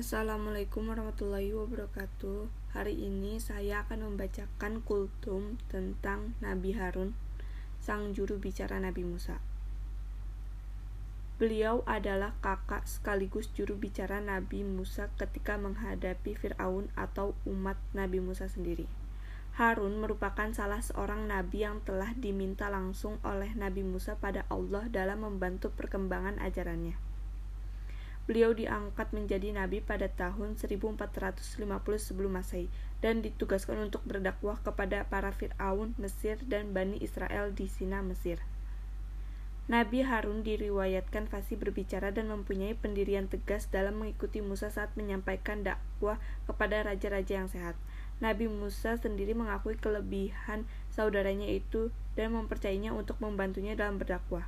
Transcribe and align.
Assalamualaikum 0.00 0.88
warahmatullahi 0.88 1.52
wabarakatuh. 1.52 2.48
Hari 2.72 3.04
ini 3.04 3.36
saya 3.36 3.84
akan 3.84 4.08
membacakan 4.08 4.80
kultum 4.80 5.60
tentang 5.68 6.32
Nabi 6.40 6.72
Harun, 6.72 7.12
sang 7.84 8.16
juru 8.16 8.40
bicara 8.40 8.80
Nabi 8.80 9.04
Musa. 9.04 9.44
Beliau 11.36 11.84
adalah 11.84 12.32
kakak 12.40 12.88
sekaligus 12.88 13.52
juru 13.52 13.76
bicara 13.76 14.24
Nabi 14.24 14.64
Musa 14.64 15.12
ketika 15.20 15.60
menghadapi 15.60 16.32
Firaun 16.32 16.88
atau 16.96 17.36
umat 17.44 17.76
Nabi 17.92 18.24
Musa 18.24 18.48
sendiri. 18.48 18.88
Harun 19.60 20.00
merupakan 20.00 20.48
salah 20.56 20.80
seorang 20.80 21.28
nabi 21.28 21.68
yang 21.68 21.84
telah 21.84 22.16
diminta 22.16 22.72
langsung 22.72 23.20
oleh 23.20 23.52
Nabi 23.52 23.84
Musa 23.84 24.16
pada 24.16 24.48
Allah 24.48 24.88
dalam 24.88 25.28
membantu 25.28 25.68
perkembangan 25.76 26.40
ajarannya. 26.40 27.09
Beliau 28.30 28.54
diangkat 28.54 29.10
menjadi 29.10 29.50
nabi 29.50 29.82
pada 29.82 30.06
tahun 30.06 30.54
1450 30.54 31.50
sebelum 31.98 32.38
Masehi 32.38 32.70
dan 33.02 33.26
ditugaskan 33.26 33.90
untuk 33.90 34.06
berdakwah 34.06 34.54
kepada 34.62 35.02
para 35.10 35.34
Firaun 35.34 35.98
Mesir 35.98 36.38
dan 36.46 36.70
Bani 36.70 37.02
Israel 37.02 37.50
di 37.50 37.66
Sina 37.66 38.06
Mesir. 38.06 38.38
Nabi 39.66 40.06
Harun 40.06 40.46
diriwayatkan 40.46 41.26
fasih 41.26 41.58
berbicara 41.58 42.14
dan 42.14 42.30
mempunyai 42.30 42.78
pendirian 42.78 43.26
tegas 43.26 43.66
dalam 43.66 43.98
mengikuti 43.98 44.38
Musa 44.38 44.70
saat 44.70 44.94
menyampaikan 44.94 45.66
dakwah 45.66 46.22
kepada 46.46 46.86
raja-raja 46.86 47.34
yang 47.34 47.50
sehat. 47.50 47.74
Nabi 48.22 48.46
Musa 48.46 48.94
sendiri 48.94 49.34
mengakui 49.34 49.74
kelebihan 49.74 50.70
saudaranya 50.94 51.50
itu 51.50 51.90
dan 52.14 52.30
mempercayainya 52.38 52.94
untuk 52.94 53.18
membantunya 53.18 53.74
dalam 53.74 53.98
berdakwah 53.98 54.46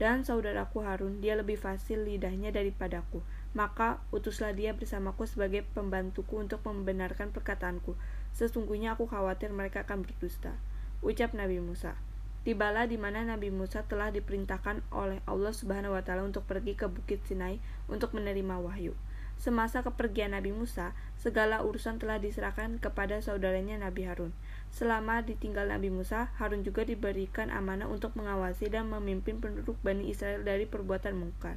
dan 0.00 0.24
saudaraku 0.24 0.80
Harun, 0.80 1.20
dia 1.20 1.36
lebih 1.36 1.60
fasih 1.60 2.00
lidahnya 2.00 2.48
daripadaku. 2.48 3.20
Maka 3.52 4.00
utuslah 4.16 4.56
dia 4.56 4.72
bersamaku 4.72 5.28
sebagai 5.28 5.60
pembantuku 5.76 6.40
untuk 6.40 6.64
membenarkan 6.64 7.36
perkataanku. 7.36 8.00
Sesungguhnya 8.32 8.96
aku 8.96 9.04
khawatir 9.04 9.52
mereka 9.52 9.84
akan 9.84 10.08
berdusta. 10.08 10.56
Ucap 11.04 11.36
Nabi 11.36 11.60
Musa. 11.60 12.00
Tibalah 12.48 12.88
di 12.88 12.96
mana 12.96 13.20
Nabi 13.28 13.52
Musa 13.52 13.84
telah 13.84 14.08
diperintahkan 14.08 14.80
oleh 14.88 15.20
Allah 15.28 15.52
Subhanahu 15.52 15.92
wa 15.92 16.00
taala 16.00 16.24
untuk 16.24 16.48
pergi 16.48 16.72
ke 16.72 16.88
Bukit 16.88 17.20
Sinai 17.28 17.60
untuk 17.84 18.16
menerima 18.16 18.56
wahyu. 18.56 18.96
Semasa 19.40 19.80
kepergian 19.80 20.36
Nabi 20.36 20.52
Musa, 20.52 20.92
segala 21.16 21.64
urusan 21.64 21.96
telah 21.96 22.20
diserahkan 22.20 22.76
kepada 22.76 23.24
saudaranya 23.24 23.80
Nabi 23.80 24.04
Harun. 24.04 24.36
Selama 24.68 25.24
ditinggal 25.24 25.72
Nabi 25.72 25.88
Musa, 25.88 26.28
Harun 26.36 26.60
juga 26.60 26.84
diberikan 26.84 27.48
amanah 27.48 27.88
untuk 27.88 28.12
mengawasi 28.20 28.68
dan 28.68 28.92
memimpin 28.92 29.40
penduduk 29.40 29.80
Bani 29.80 30.12
Israel 30.12 30.44
dari 30.44 30.68
perbuatan 30.68 31.16
mungkar. 31.16 31.56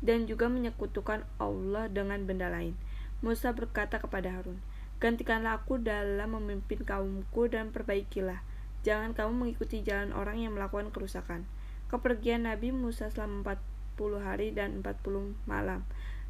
Dan 0.00 0.24
juga 0.24 0.48
menyekutukan 0.48 1.28
Allah 1.36 1.92
dengan 1.92 2.24
benda 2.24 2.48
lain. 2.48 2.72
Musa 3.20 3.52
berkata 3.52 4.00
kepada 4.00 4.32
Harun, 4.32 4.64
Gantikanlah 4.96 5.60
aku 5.60 5.76
dalam 5.76 6.32
memimpin 6.40 6.80
kaumku 6.80 7.52
dan 7.52 7.76
perbaikilah. 7.76 8.40
Jangan 8.88 9.12
kamu 9.12 9.44
mengikuti 9.44 9.84
jalan 9.84 10.16
orang 10.16 10.40
yang 10.40 10.56
melakukan 10.56 10.88
kerusakan. 10.88 11.44
Kepergian 11.92 12.48
Nabi 12.48 12.72
Musa 12.72 13.12
selama 13.12 13.60
40 14.00 14.24
hari 14.24 14.56
dan 14.56 14.80
40 14.80 15.36
malam 15.44 15.84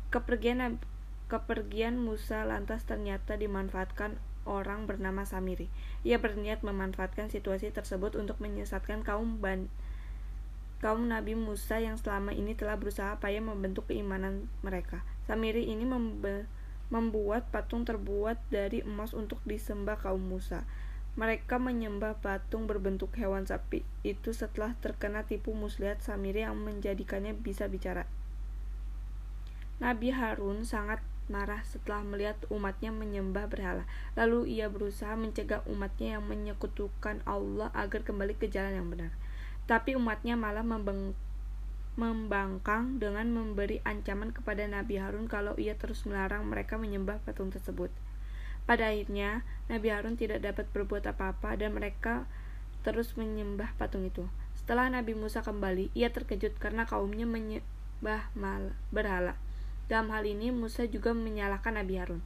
Kepergian 0.08 0.78
kepergian 1.26 1.98
Musa 1.98 2.46
lantas 2.46 2.86
ternyata 2.86 3.34
dimanfaatkan 3.34 4.14
orang 4.46 4.86
bernama 4.86 5.26
Samiri. 5.26 5.66
Ia 6.06 6.22
berniat 6.22 6.62
memanfaatkan 6.62 7.28
situasi 7.28 7.74
tersebut 7.74 8.14
untuk 8.14 8.38
menyesatkan 8.38 9.02
kaum 9.02 9.42
ban 9.42 9.66
kaum 10.78 11.08
Nabi 11.10 11.34
Musa 11.34 11.82
yang 11.82 11.98
selama 11.98 12.30
ini 12.36 12.54
telah 12.54 12.78
berusaha 12.78 13.18
payah 13.18 13.42
membentuk 13.42 13.90
keimanan 13.90 14.46
mereka. 14.62 15.02
Samiri 15.26 15.66
ini 15.66 15.82
membuat 16.92 17.50
patung 17.50 17.82
terbuat 17.82 18.38
dari 18.54 18.86
emas 18.86 19.10
untuk 19.10 19.42
disembah 19.42 19.98
kaum 19.98 20.22
Musa. 20.22 20.62
Mereka 21.16 21.56
menyembah 21.56 22.20
patung 22.20 22.68
berbentuk 22.68 23.16
hewan 23.16 23.48
sapi 23.48 23.82
itu 24.04 24.36
setelah 24.36 24.76
terkena 24.78 25.24
tipu 25.24 25.56
muslihat 25.56 26.04
Samiri 26.04 26.44
yang 26.44 26.60
menjadikannya 26.60 27.32
bisa 27.34 27.66
bicara. 27.72 28.04
Nabi 29.76 30.08
Harun 30.08 30.64
sangat 30.64 31.04
marah 31.26 31.60
setelah 31.66 32.06
melihat 32.06 32.38
umatnya 32.48 32.94
menyembah 32.94 33.50
berhala. 33.50 33.84
Lalu 34.14 34.56
ia 34.56 34.70
berusaha 34.70 35.12
mencegah 35.18 35.60
umatnya 35.66 36.18
yang 36.18 36.24
menyekutukan 36.24 37.20
Allah 37.26 37.68
agar 37.74 38.06
kembali 38.06 38.38
ke 38.38 38.46
jalan 38.46 38.78
yang 38.78 38.88
benar. 38.88 39.12
Tapi 39.66 39.98
umatnya 39.98 40.38
malah 40.38 40.62
membeng 40.62 41.12
membangkang 41.96 43.00
dengan 43.00 43.24
memberi 43.32 43.80
ancaman 43.80 44.28
kepada 44.28 44.68
Nabi 44.68 45.00
Harun 45.00 45.32
kalau 45.32 45.56
ia 45.56 45.72
terus 45.80 46.04
melarang 46.04 46.44
mereka 46.44 46.76
menyembah 46.76 47.24
patung 47.24 47.48
tersebut. 47.48 47.88
Pada 48.68 48.92
akhirnya, 48.92 49.48
Nabi 49.72 49.88
Harun 49.88 50.20
tidak 50.20 50.44
dapat 50.44 50.68
berbuat 50.76 51.08
apa-apa 51.08 51.56
dan 51.56 51.72
mereka 51.72 52.28
terus 52.84 53.16
menyembah 53.16 53.72
patung 53.80 54.04
itu. 54.04 54.28
Setelah 54.60 54.92
Nabi 54.92 55.16
Musa 55.16 55.40
kembali, 55.40 55.88
ia 55.96 56.12
terkejut 56.12 56.60
karena 56.60 56.84
kaumnya 56.84 57.24
menyembah 57.24 58.28
berhala. 58.92 59.40
Dalam 59.86 60.10
hal 60.10 60.26
ini 60.26 60.50
Musa 60.50 60.86
juga 60.90 61.14
menyalahkan 61.14 61.78
Nabi 61.78 61.94
Harun. 61.98 62.22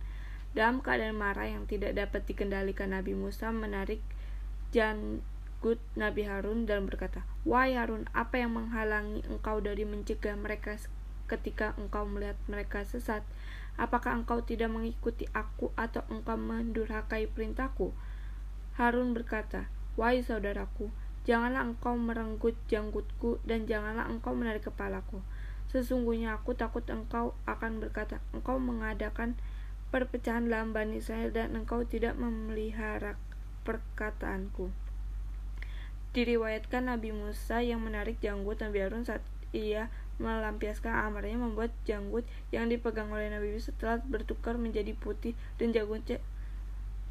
Dalam 0.51 0.83
keadaan 0.83 1.15
marah 1.15 1.47
yang 1.47 1.69
tidak 1.69 1.95
dapat 1.95 2.27
dikendalikan 2.27 2.91
Nabi 2.91 3.15
Musa 3.15 3.53
menarik 3.55 4.03
janggut 4.75 5.79
Nabi 5.95 6.27
Harun 6.27 6.65
dan 6.67 6.89
berkata, 6.89 7.23
Wahai 7.45 7.77
Harun, 7.77 8.09
apa 8.17 8.41
yang 8.41 8.57
menghalangi 8.57 9.23
engkau 9.29 9.61
dari 9.63 9.85
mencegah 9.87 10.35
mereka 10.35 10.75
ketika 11.31 11.77
engkau 11.79 12.09
melihat 12.09 12.41
mereka 12.51 12.83
sesat? 12.83 13.23
Apakah 13.79 14.19
engkau 14.19 14.43
tidak 14.43 14.73
mengikuti 14.73 15.31
aku 15.31 15.71
atau 15.79 16.03
engkau 16.11 16.35
mendurhakai 16.35 17.31
perintahku? 17.31 17.95
Harun 18.81 19.15
berkata, 19.15 19.71
Wahai 19.95 20.25
saudaraku, 20.25 20.91
janganlah 21.29 21.63
engkau 21.63 21.95
merenggut 21.95 22.57
janggutku 22.67 23.39
dan 23.47 23.69
janganlah 23.69 24.09
engkau 24.09 24.33
menarik 24.33 24.67
kepalaku. 24.67 25.23
Sesungguhnya 25.71 26.35
aku 26.35 26.59
takut 26.59 26.83
engkau 26.91 27.39
akan 27.47 27.79
berkata, 27.79 28.19
engkau 28.35 28.59
mengadakan 28.59 29.39
perpecahan 29.95 30.51
dalam 30.51 30.75
Bani 30.75 30.99
Israel 30.99 31.31
dan 31.31 31.55
engkau 31.55 31.87
tidak 31.87 32.19
memelihara 32.19 33.15
perkataanku. 33.63 34.75
Diriwayatkan 36.11 36.91
Nabi 36.91 37.15
Musa 37.15 37.63
yang 37.63 37.87
menarik 37.87 38.19
janggut 38.19 38.59
Nabi 38.59 38.83
Harun 38.83 39.07
saat 39.07 39.23
ia 39.55 39.95
melampiaskan 40.19 40.91
amarnya 40.91 41.39
membuat 41.39 41.71
janggut 41.87 42.27
yang 42.51 42.67
dipegang 42.67 43.15
oleh 43.15 43.31
Nabi 43.31 43.55
Musa 43.55 43.71
setelah 43.71 44.03
bertukar 44.03 44.59
menjadi 44.59 44.91
putih 44.99 45.39
dan 45.63 45.71
janggutnya 45.71 46.19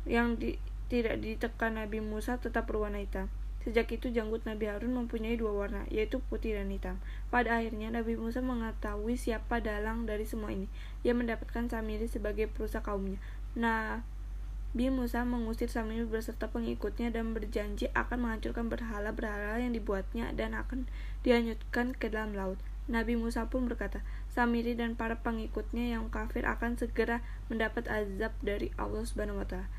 yang 0.04 0.36
di, 0.36 0.60
tidak 0.92 1.20
ditekan 1.24 1.80
Nabi 1.80 2.04
Musa 2.04 2.36
tetap 2.36 2.68
berwarna 2.68 3.00
hitam. 3.00 3.32
Sejak 3.60 3.92
itu 3.92 4.08
janggut 4.08 4.48
Nabi 4.48 4.72
Harun 4.72 4.96
mempunyai 4.96 5.36
dua 5.36 5.52
warna, 5.52 5.84
yaitu 5.92 6.24
putih 6.32 6.56
dan 6.56 6.72
hitam. 6.72 6.96
Pada 7.28 7.60
akhirnya 7.60 7.92
Nabi 7.92 8.16
Musa 8.16 8.40
mengetahui 8.40 9.20
siapa 9.20 9.60
dalang 9.60 10.08
dari 10.08 10.24
semua 10.24 10.56
ini. 10.56 10.72
Ia 11.04 11.12
mendapatkan 11.12 11.68
Samiri 11.68 12.08
sebagai 12.08 12.48
perusahaan 12.48 12.82
kaumnya. 12.82 13.20
Nabi 13.60 14.88
Musa 14.88 15.28
mengusir 15.28 15.68
Samiri 15.68 16.08
beserta 16.08 16.48
pengikutnya 16.48 17.12
dan 17.12 17.36
berjanji 17.36 17.92
akan 17.92 18.24
menghancurkan 18.24 18.72
berhala-berhala 18.72 19.60
yang 19.60 19.76
dibuatnya 19.76 20.32
dan 20.32 20.56
akan 20.56 20.88
dihanyutkan 21.28 21.92
ke 22.00 22.08
dalam 22.08 22.32
laut. 22.32 22.58
Nabi 22.90 23.14
Musa 23.20 23.46
pun 23.52 23.70
berkata, 23.70 24.02
Samiri 24.34 24.74
dan 24.74 24.98
para 24.98 25.22
pengikutnya 25.22 25.94
yang 25.94 26.10
kafir 26.10 26.48
akan 26.48 26.74
segera 26.80 27.22
mendapat 27.52 27.86
azab 27.86 28.34
dari 28.42 28.74
Allah 28.82 29.06
Subhanahu 29.06 29.44
wa 29.44 29.46
taala. 29.46 29.70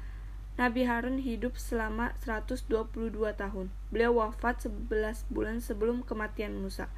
Nabi 0.60 0.84
Harun 0.84 1.24
hidup 1.24 1.56
selama 1.56 2.12
122 2.20 2.68
tahun. 3.16 3.72
Beliau 3.88 4.20
wafat 4.20 4.68
11 4.68 5.24
bulan 5.32 5.56
sebelum 5.64 6.04
kematian 6.04 6.52
Musa 6.60 6.92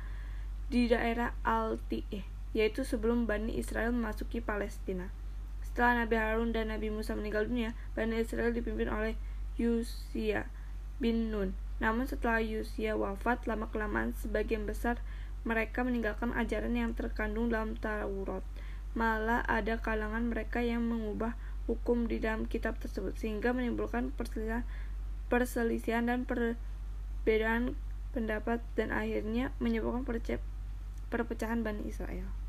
di 0.67 0.91
daerah 0.91 1.31
Al-Ti'ih, 1.47 2.27
yaitu 2.59 2.83
sebelum 2.83 3.31
Bani 3.31 3.55
Israel 3.55 3.95
memasuki 3.95 4.43
Palestina. 4.43 5.15
Setelah 5.63 6.03
Nabi 6.03 6.19
Harun 6.19 6.51
dan 6.51 6.75
Nabi 6.75 6.91
Musa 6.91 7.15
meninggal 7.15 7.47
dunia, 7.47 7.79
Bani 7.95 8.19
Israel 8.19 8.51
dipimpin 8.51 8.91
oleh 8.91 9.15
Yusia 9.55 10.51
bin 10.99 11.31
Nun. 11.31 11.55
Namun 11.79 12.11
setelah 12.11 12.43
Yusia 12.43 12.99
wafat, 12.99 13.47
lama-kelamaan 13.47 14.11
sebagian 14.19 14.67
besar 14.67 14.99
mereka 15.47 15.87
meninggalkan 15.87 16.35
ajaran 16.35 16.75
yang 16.75 16.99
terkandung 16.99 17.47
dalam 17.47 17.79
Taurat. 17.79 18.43
Malah 18.99 19.47
ada 19.47 19.79
kalangan 19.79 20.27
mereka 20.27 20.59
yang 20.67 20.83
mengubah 20.83 21.39
hukum 21.71 22.11
di 22.11 22.19
dalam 22.19 22.51
kitab 22.51 22.79
tersebut 22.83 23.15
sehingga 23.15 23.55
menimbulkan 23.55 24.11
perselisihan, 24.13 24.67
perselisihan 25.31 26.05
dan 26.11 26.27
perbedaan 26.27 27.79
pendapat 28.13 28.61
dan 28.77 28.93
akhirnya 28.93 29.55
menyebabkan 29.63 30.05
perpecahan 31.09 31.65
Bani 31.65 31.87
Israel. 31.89 32.42